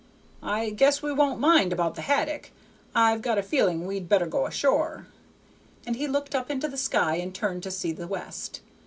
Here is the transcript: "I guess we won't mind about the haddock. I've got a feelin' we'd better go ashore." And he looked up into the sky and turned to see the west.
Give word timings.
"I 0.41 0.71
guess 0.71 1.03
we 1.03 1.11
won't 1.13 1.39
mind 1.39 1.71
about 1.71 1.93
the 1.93 2.01
haddock. 2.01 2.49
I've 2.95 3.21
got 3.21 3.37
a 3.37 3.43
feelin' 3.43 3.85
we'd 3.85 4.09
better 4.09 4.25
go 4.25 4.47
ashore." 4.47 5.05
And 5.85 5.95
he 5.95 6.07
looked 6.07 6.33
up 6.33 6.49
into 6.49 6.67
the 6.67 6.75
sky 6.75 7.17
and 7.17 7.35
turned 7.35 7.61
to 7.61 7.69
see 7.69 7.91
the 7.91 8.07
west. 8.07 8.61